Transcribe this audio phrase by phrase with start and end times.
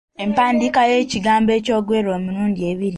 [0.23, 2.89] Empandiika y’ekigambo ekyogerwa emirundi ebiri.